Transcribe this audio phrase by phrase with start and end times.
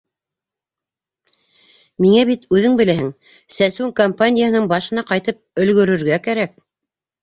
[2.05, 3.13] Миңә бит, үҙең беләһең,
[3.61, 6.63] сәсеү кампанияһының башына ҡайтып өлгөрөргә кәрәк.